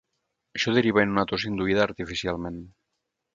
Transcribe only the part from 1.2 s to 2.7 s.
tos induïda artificialment.